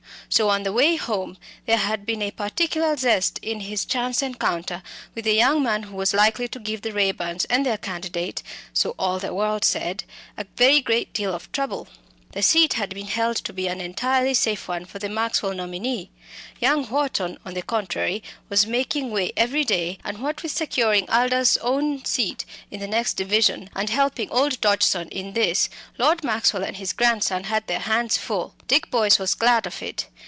So 0.29 0.47
on 0.49 0.63
the 0.63 0.71
way 0.71 0.95
home 0.95 1.37
there 1.65 1.75
had 1.75 2.05
been 2.05 2.21
a 2.21 2.31
particular 2.31 2.95
zest 2.95 3.37
in 3.41 3.59
his 3.59 3.83
chance 3.83 4.21
encounter 4.21 4.81
with 5.13 5.25
the 5.25 5.33
young 5.33 5.61
man 5.61 5.83
who 5.83 5.97
was 5.97 6.13
likely 6.13 6.47
to 6.47 6.59
give 6.59 6.83
the 6.83 6.93
Raeburns 6.93 7.45
and 7.49 7.65
their 7.65 7.77
candidate 7.77 8.41
so 8.71 8.95
all 8.97 9.19
the 9.19 9.33
world 9.33 9.65
said 9.65 10.05
a 10.37 10.45
very 10.55 10.79
great 10.79 11.11
deal 11.11 11.33
of 11.33 11.51
trouble. 11.51 11.89
The 12.31 12.41
seat 12.41 12.75
had 12.75 12.95
been 12.95 13.07
held 13.07 13.35
to 13.37 13.51
be 13.51 13.67
an 13.67 13.81
entirely 13.81 14.33
safe 14.33 14.69
one 14.69 14.85
for 14.85 14.99
the 14.99 15.09
Maxwell 15.09 15.53
nominee. 15.53 16.11
Young 16.61 16.87
Wharton, 16.89 17.37
on 17.43 17.55
the 17.55 17.61
contrary, 17.61 18.23
was 18.47 18.65
making 18.65 19.11
way 19.11 19.33
every 19.35 19.65
day, 19.65 19.97
and, 20.05 20.19
what 20.19 20.41
with 20.43 20.53
securing 20.53 21.09
Aldous's 21.09 21.57
own 21.57 22.05
seat 22.05 22.45
in 22.71 22.79
the 22.79 22.87
next 22.87 23.15
division, 23.15 23.69
and 23.75 23.89
helping 23.89 24.29
old 24.29 24.61
Dodgson 24.61 25.09
in 25.09 25.33
this, 25.33 25.69
Lord 25.97 26.23
Maxwell 26.23 26.63
and 26.63 26.77
his 26.77 26.93
grandson 26.93 27.43
had 27.45 27.67
their 27.67 27.79
hands 27.81 28.15
full. 28.17 28.55
Dick 28.65 28.89
Boyce 28.89 29.19
was 29.19 29.33
glad 29.35 29.67
of 29.67 29.81
it. 29.83 30.05